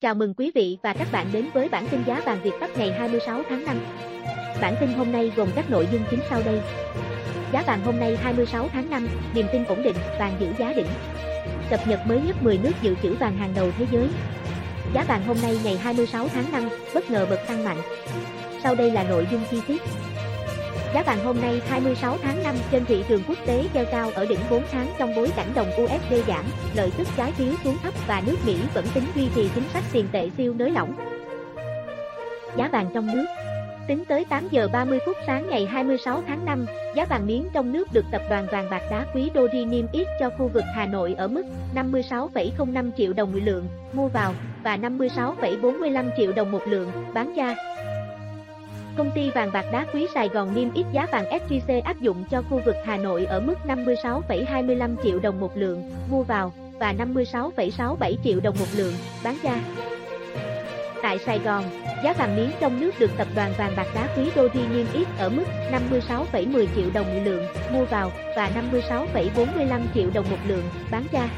[0.00, 2.78] Chào mừng quý vị và các bạn đến với bản tin giá vàng Việt Bắc
[2.78, 3.76] ngày 26 tháng 5.
[4.60, 6.60] Bản tin hôm nay gồm các nội dung chính sau đây.
[7.52, 10.86] Giá vàng hôm nay 26 tháng 5, niềm tin ổn định, vàng giữ giá đỉnh.
[11.70, 14.08] Cập nhật mới nhất 10 nước dự trữ vàng hàng đầu thế giới.
[14.94, 17.78] Giá vàng hôm nay ngày 26 tháng 5, bất ngờ bật tăng mạnh.
[18.62, 19.82] Sau đây là nội dung chi tiết.
[20.94, 24.26] Giá vàng hôm nay 26 tháng 5 trên thị trường quốc tế giao cao ở
[24.26, 27.94] đỉnh 4 tháng trong bối cảnh đồng USD giảm, lợi tức trái phiếu xuống thấp
[28.06, 30.94] và nước Mỹ vẫn tính duy trì chính sách tiền tệ siêu nới lỏng.
[32.56, 33.24] Giá vàng trong nước
[33.88, 36.66] Tính tới 8 giờ 30 phút sáng ngày 26 tháng 5,
[36.96, 40.06] giá vàng miếng trong nước được tập đoàn vàng bạc đá quý Doji niêm yết
[40.20, 41.42] cho khu vực Hà Nội ở mức
[41.74, 47.56] 56,05 triệu đồng một lượng mua vào và 56,45 triệu đồng một lượng bán ra.
[48.98, 52.24] Công ty vàng bạc đá quý Sài Gòn niêm yết giá vàng SJC áp dụng
[52.30, 56.92] cho khu vực Hà Nội ở mức 56,25 triệu đồng một lượng mua vào và
[56.92, 59.60] 56,67 triệu đồng một lượng bán ra.
[61.02, 61.64] Tại Sài Gòn,
[62.04, 65.06] giá vàng miếng trong nước được tập đoàn vàng bạc đá quý Doji niêm yết
[65.18, 68.50] ở mức 56,10 triệu đồng một lượng mua vào và
[68.90, 71.28] 56,45 triệu đồng một lượng bán ra.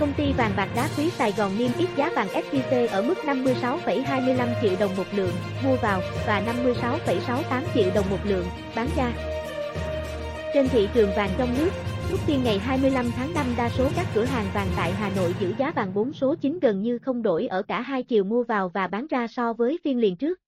[0.00, 3.14] Công ty vàng bạc đá quý Sài Gòn niêm yết giá vàng SJC ở mức
[3.24, 5.32] 56,25 triệu đồng một lượng
[5.64, 8.46] mua vào và 56,68 triệu đồng một lượng
[8.76, 9.12] bán ra.
[10.54, 11.70] Trên thị trường vàng trong nước,
[12.10, 15.34] Lúc phiên ngày 25 tháng 5 đa số các cửa hàng vàng tại Hà Nội
[15.40, 18.42] giữ giá vàng 4 số 9 gần như không đổi ở cả hai chiều mua
[18.42, 20.38] vào và bán ra so với phiên liền trước.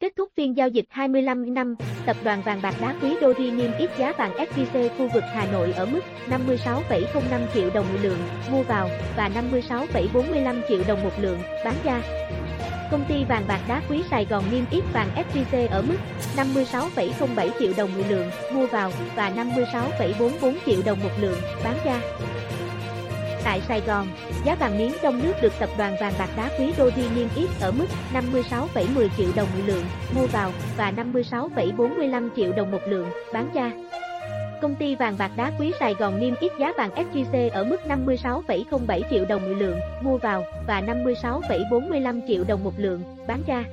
[0.00, 1.74] Kết thúc phiên giao dịch 25 năm,
[2.06, 5.46] tập đoàn vàng bạc đá quý Doji niêm yết giá vàng SJC khu vực Hà
[5.52, 8.18] Nội ở mức 56,05 triệu đồng một lượng
[8.50, 9.30] mua vào và
[9.68, 12.02] 56,45 triệu đồng một lượng bán ra.
[12.90, 15.96] Công ty vàng bạc đá quý Sài Gòn niêm yết vàng SJC ở mức
[16.36, 22.00] 56,07 triệu đồng một lượng mua vào và 56,44 triệu đồng một lượng bán ra.
[23.46, 24.06] Tại Sài Gòn,
[24.44, 27.48] giá vàng miếng trong nước được tập đoàn vàng bạc đá quý Doji niêm yết
[27.60, 29.84] ở mức 56,10 triệu đồng một lượng
[30.14, 33.72] mua vào và 56,45 triệu đồng một lượng bán ra.
[34.62, 37.76] Công ty vàng bạc đá quý Sài Gòn niêm yết giá vàng SJC ở mức
[37.88, 43.64] 56,07 triệu đồng một lượng mua vào và 56,45 triệu đồng một lượng bán ra.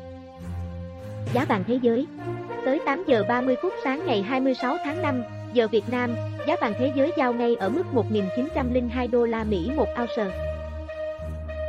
[1.34, 2.08] Giá vàng thế giới
[2.66, 5.24] Tới 8 giờ 30 phút sáng ngày 26 tháng 5,
[5.54, 6.16] giờ Việt Nam,
[6.48, 10.38] giá vàng thế giới giao ngay ở mức 1.902 đô la Mỹ một ounce.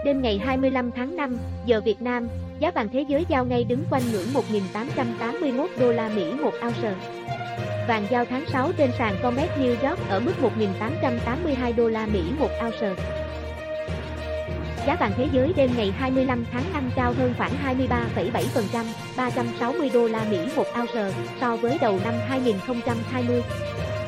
[0.04, 2.28] Đêm ngày 25 tháng 5, giờ Việt Nam,
[2.58, 4.26] giá vàng thế giới giao ngay đứng quanh ngưỡng
[4.74, 6.94] 1.881 đô la Mỹ một ounce.
[7.88, 12.22] Vàng giao tháng 6 trên sàn Comex New York ở mức 1.882 đô la Mỹ
[12.38, 13.23] một ounce.
[14.86, 18.84] Giá vàng thế giới đêm ngày 25 tháng 5 cao hơn khoảng 23,7%,
[19.16, 23.42] 360 đô la Mỹ một ounce so với đầu năm 2020.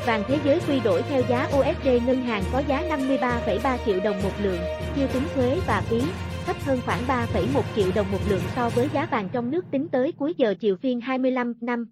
[0.06, 4.22] Vàng thế giới quy đổi theo giá USD ngân hàng có giá 53,3 triệu đồng
[4.22, 4.58] một lượng,
[4.96, 6.02] chưa tính thuế và phí,
[6.46, 9.88] thấp hơn khoảng 3,1 triệu đồng một lượng so với giá vàng trong nước tính
[9.88, 11.86] tới cuối giờ chiều phiên 25 năm.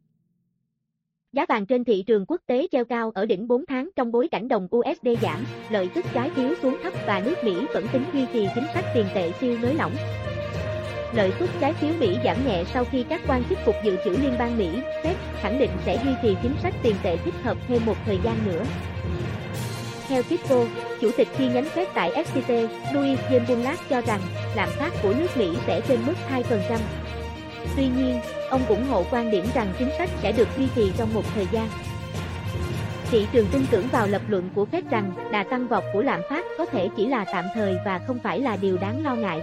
[1.35, 4.29] Giá vàng trên thị trường quốc tế treo cao ở đỉnh 4 tháng trong bối
[4.29, 8.05] cảnh đồng USD giảm, lợi tức trái phiếu xuống thấp và nước Mỹ vẫn tính
[8.13, 9.93] duy trì chính sách tiền tệ siêu nới lỏng.
[11.15, 14.11] Lợi suất trái phiếu Mỹ giảm nhẹ sau khi các quan chức cục dự trữ
[14.11, 14.69] liên bang Mỹ,
[15.03, 18.19] Fed, khẳng định sẽ duy trì chính sách tiền tệ thích hợp thêm một thời
[18.25, 18.65] gian nữa.
[20.09, 20.65] Theo Tisco,
[21.01, 22.51] chủ tịch chi nhánh Fed tại SCT,
[22.95, 24.21] Louis Jambunlat cho rằng
[24.57, 26.79] lạm phát của nước Mỹ sẽ trên mức 2%.
[27.77, 28.21] Tuy nhiên,
[28.51, 31.47] ông ủng hộ quan điểm rằng chính sách sẽ được duy trì trong một thời
[31.53, 31.69] gian.
[33.11, 36.21] Thị trường tin tưởng vào lập luận của Fed rằng đà tăng vọt của lạm
[36.31, 39.43] phát có thể chỉ là tạm thời và không phải là điều đáng lo ngại.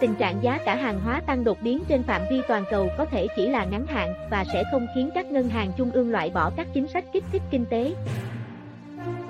[0.00, 3.04] Tình trạng giá cả hàng hóa tăng đột biến trên phạm vi toàn cầu có
[3.04, 6.30] thể chỉ là ngắn hạn và sẽ không khiến các ngân hàng trung ương loại
[6.30, 7.94] bỏ các chính sách kích thích kinh tế.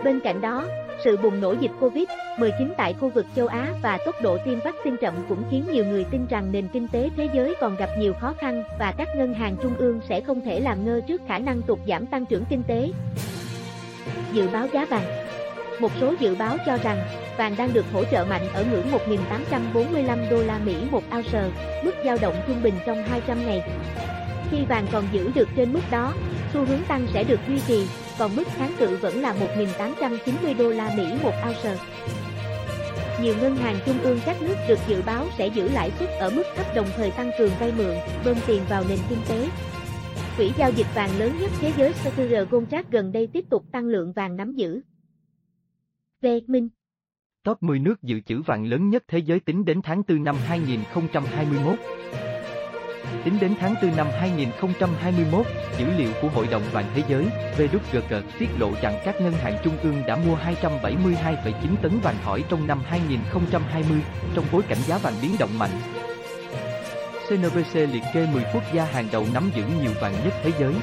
[0.05, 0.65] Bên cạnh đó,
[1.05, 4.97] sự bùng nổ dịch Covid-19 tại khu vực châu Á và tốc độ tiêm vaccine
[5.01, 8.13] chậm cũng khiến nhiều người tin rằng nền kinh tế thế giới còn gặp nhiều
[8.21, 11.39] khó khăn và các ngân hàng trung ương sẽ không thể làm ngơ trước khả
[11.39, 12.91] năng tụt giảm tăng trưởng kinh tế.
[14.33, 15.27] Dự báo giá vàng
[15.81, 16.99] Một số dự báo cho rằng
[17.37, 21.51] vàng đang được hỗ trợ mạnh ở ngưỡng 1.845 đô la Mỹ một ounce,
[21.85, 23.63] mức dao động trung bình trong 200 ngày.
[24.51, 26.15] Khi vàng còn giữ được trên mức đó,
[26.53, 27.87] xu hướng tăng sẽ được duy trì,
[28.19, 31.77] còn mức kháng cự vẫn là 1.890 đô la Mỹ một ounce.
[33.23, 36.31] Nhiều ngân hàng trung ương các nước được dự báo sẽ giữ lãi suất ở
[36.31, 39.49] mức thấp đồng thời tăng cường vay mượn, bơm tiền vào nền kinh tế.
[40.37, 43.85] Quỹ giao dịch vàng lớn nhất thế giới Sotheby's Goldrat gần đây tiếp tục tăng
[43.85, 44.81] lượng vàng nắm giữ.
[46.23, 46.27] V.
[46.47, 46.69] Minh
[47.45, 50.37] Top 10 nước dự trữ vàng lớn nhất thế giới tính đến tháng 4 năm
[50.47, 51.79] 2021
[53.27, 55.47] Tính đến tháng 4 năm 2021,
[55.79, 57.27] dữ liệu của Hội đồng vàng thế giới
[57.59, 61.53] WGC tiết lộ rằng các ngân hàng trung ương đã mua 272,9
[61.83, 63.99] tấn vàng thỏi trong năm 2020,
[64.35, 65.71] trong bối cảnh giá vàng biến động mạnh.
[67.29, 70.75] CNBC liệt kê 10 quốc gia hàng đầu nắm giữ nhiều vàng nhất thế giới.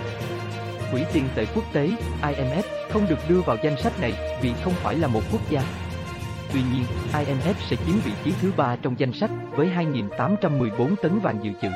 [0.92, 1.90] Quỹ tiền tệ quốc tế
[2.22, 5.62] IMF không được đưa vào danh sách này vì không phải là một quốc gia.
[6.54, 11.20] Tuy nhiên, IMF sẽ chiếm vị trí thứ ba trong danh sách với 2.814 tấn
[11.20, 11.70] vàng dự trữ.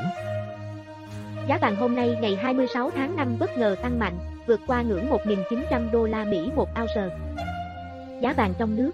[1.48, 5.10] Giá vàng hôm nay ngày 26 tháng 5 bất ngờ tăng mạnh, vượt qua ngưỡng
[5.10, 7.16] 1.900 đô la Mỹ một ounce.
[8.22, 8.90] Giá vàng trong nước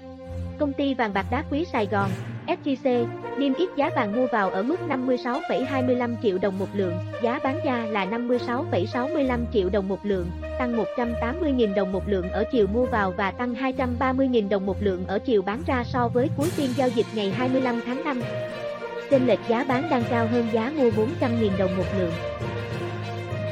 [0.59, 2.11] Công ty vàng bạc đá quý Sài Gòn,
[2.47, 3.06] SJC,
[3.39, 7.61] niêm yết giá vàng mua vào ở mức 56,25 triệu đồng một lượng, giá bán
[7.65, 12.87] ra là 56,65 triệu đồng một lượng, tăng 180.000 đồng một lượng ở chiều mua
[12.87, 16.71] vào và tăng 230.000 đồng một lượng ở chiều bán ra so với cuối phiên
[16.77, 18.23] giao dịch ngày 25 tháng 5.
[19.11, 22.12] Trên lệch giá bán đang cao hơn giá mua 400.000 đồng một lượng.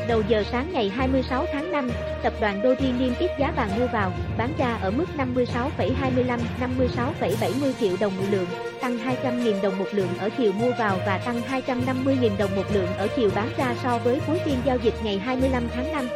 [0.08, 1.90] Đầu giờ sáng ngày 26 tháng 5,
[2.22, 7.72] tập đoàn Doji niêm yết giá vàng mua vào, bán ra ở mức 56,25, 56,70
[7.80, 8.46] triệu đồng một lượng,
[8.80, 12.88] tăng 200.000 đồng một lượng ở chiều mua vào và tăng 250.000 đồng một lượng
[12.98, 16.08] ở chiều bán ra so với cuối phiên giao dịch ngày 25 tháng 5.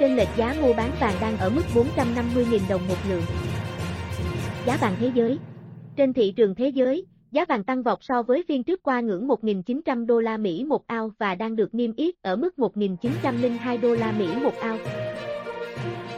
[0.00, 3.22] Trên lệch giá mua bán vàng đang ở mức 450.000 đồng một lượng.
[4.66, 5.38] Giá vàng thế giới
[5.96, 9.28] Trên thị trường thế giới, Giá vàng tăng vọt so với phiên trước qua ngưỡng
[9.28, 13.94] 1.900 đô la Mỹ một ao và đang được niêm yết ở mức 1.902 đô
[13.94, 14.78] la Mỹ một ao.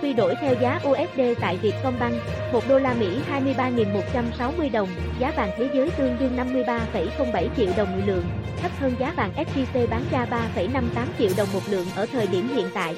[0.02, 2.14] Quy đổi theo giá USD tại Vietcombank,
[2.52, 4.88] 1 đô la Mỹ 23.160 đồng,
[5.19, 8.25] giá vàng thế giới tương đương 53,07 triệu đồng một lượng,
[8.56, 10.26] thấp hơn giá vàng SJC bán ra
[10.56, 12.96] 3,58 triệu đồng một lượng ở thời điểm hiện tại.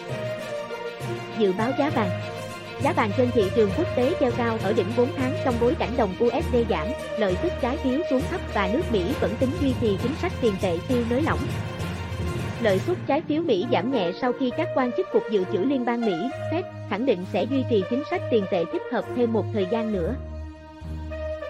[1.38, 2.35] Dự báo giá vàng
[2.82, 5.74] Giá vàng trên thị trường quốc tế treo cao ở đỉnh 4 tháng trong bối
[5.78, 6.86] cảnh đồng USD giảm,
[7.18, 10.32] lợi tức trái phiếu xuống thấp và nước Mỹ vẫn tính duy trì chính sách
[10.40, 11.38] tiền tệ siêu nới lỏng.
[12.62, 15.58] Lợi suất trái phiếu Mỹ giảm nhẹ sau khi các quan chức Cục Dự trữ
[15.58, 16.14] Liên bang Mỹ,
[16.52, 19.66] Fed, khẳng định sẽ duy trì chính sách tiền tệ thích hợp thêm một thời
[19.70, 20.14] gian nữa.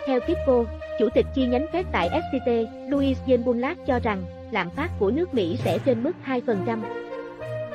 [0.06, 0.64] Theo Kipco,
[0.98, 2.48] Chủ tịch chi nhánh Fed tại SCT,
[2.88, 6.78] Louis Jane cho rằng, lạm phát của nước Mỹ sẽ trên mức 2%.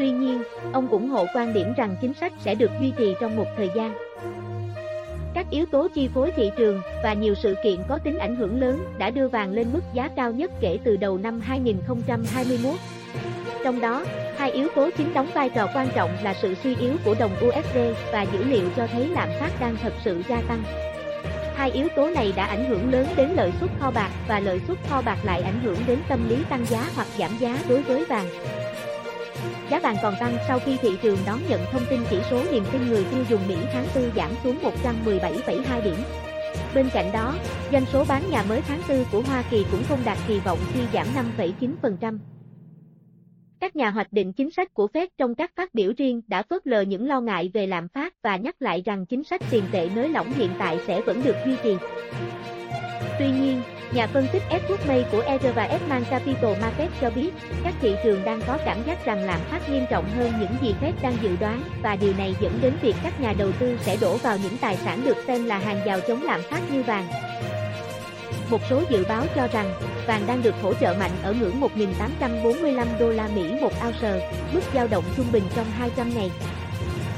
[0.02, 0.44] Tuy nhiên,
[0.74, 3.70] ông ủng hộ quan điểm rằng chính sách sẽ được duy trì trong một thời
[3.76, 3.94] gian.
[5.34, 8.62] Các yếu tố chi phối thị trường và nhiều sự kiện có tính ảnh hưởng
[8.62, 12.76] lớn đã đưa vàng lên mức giá cao nhất kể từ đầu năm 2021.
[13.64, 14.06] Trong đó,
[14.38, 17.32] hai yếu tố chính đóng vai trò quan trọng là sự suy yếu của đồng
[17.48, 17.78] USD
[18.12, 20.64] và dữ liệu cho thấy lạm phát đang thật sự gia tăng.
[21.56, 24.62] Hai yếu tố này đã ảnh hưởng lớn đến lợi suất kho bạc và lợi
[24.68, 27.82] suất kho bạc lại ảnh hưởng đến tâm lý tăng giá hoặc giảm giá đối
[27.82, 28.28] với vàng.
[29.70, 32.64] Giá vàng còn tăng sau khi thị trường đón nhận thông tin chỉ số niềm
[32.72, 34.58] tin người tiêu dùng Mỹ tháng 4 giảm xuống
[35.12, 35.96] 117,2 điểm.
[36.76, 37.36] Bên cạnh đó,
[37.72, 40.60] doanh số bán nhà mới tháng 4 của Hoa Kỳ cũng không đạt kỳ vọng
[40.74, 41.08] khi giảm
[41.38, 42.18] 5,9%.
[43.60, 46.68] Các nhà hoạch định chính sách của Fed trong các phát biểu riêng đã phớt
[46.68, 49.90] lờ những lo ngại về lạm phát và nhắc lại rằng chính sách tiền tệ
[49.96, 51.76] nới lỏng hiện tại sẽ vẫn được duy trì.
[53.20, 53.62] Tuy nhiên,
[53.94, 57.30] Nhà phân tích Edward May của ER và Edman Capital Market cho biết,
[57.64, 60.76] các thị trường đang có cảm giác rằng lạm phát nghiêm trọng hơn những gì
[60.82, 63.98] Fed đang dự đoán, và điều này dẫn đến việc các nhà đầu tư sẽ
[64.02, 67.08] đổ vào những tài sản được xem là hàng rào chống lạm phát như vàng.
[68.50, 69.74] Một số dự báo cho rằng,
[70.08, 74.62] vàng đang được hỗ trợ mạnh ở ngưỡng 1.845 đô la Mỹ một ounce, mức
[74.74, 76.32] dao động trung bình trong 200 ngày.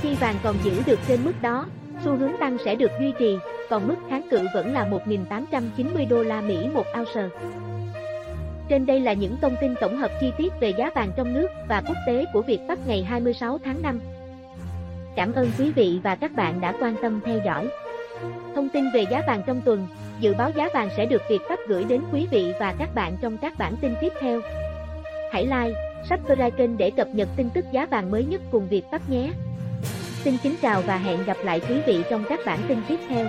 [0.01, 1.65] Khi vàng còn giữ được trên mức đó,
[2.03, 3.37] xu hướng tăng sẽ được duy trì,
[3.73, 7.29] còn mức kháng cự vẫn là 1.890 đô la Mỹ một ounce.
[8.69, 11.47] Trên đây là những thông tin tổng hợp chi tiết về giá vàng trong nước
[11.67, 13.99] và quốc tế của Việt Bắc ngày 26 tháng 5.
[15.15, 17.67] Cảm ơn quý vị và các bạn đã quan tâm theo dõi.
[18.55, 19.87] Thông tin về giá vàng trong tuần,
[20.19, 23.17] dự báo giá vàng sẽ được Việt Bắc gửi đến quý vị và các bạn
[23.21, 24.41] trong các bản tin tiếp theo.
[25.31, 28.83] Hãy like, subscribe kênh để cập nhật tin tức giá vàng mới nhất cùng Việt
[28.91, 29.31] Bắc nhé.
[30.23, 33.25] Xin kính chào và hẹn gặp lại quý vị trong các bản tin tiếp theo.